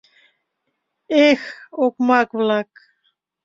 —Эх, 1.27 1.41
окмак-влак. 1.83 2.69